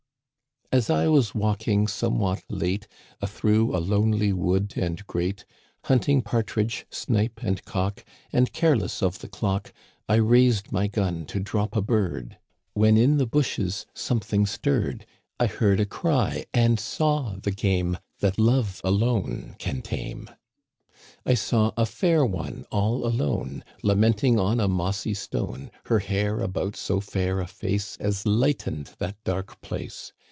[0.73, 2.87] As I was walking, somewhat late,
[3.21, 5.43] A through a lonely wood and great.
[5.83, 8.05] Hunting partridge, snipe, and cock.
[8.31, 9.73] And careless of the clock,
[10.07, 12.37] I raised my gun to drop a bird.
[12.73, 15.05] When in the bashes something stirred;
[15.41, 20.29] I heard a cry— and saw the game That love alone can tame.
[21.25, 25.69] I saw a fair one> all alone, Lamenting on a mossy stone.
[25.87, 30.13] Her hair about so fair a face As lightened that dark place.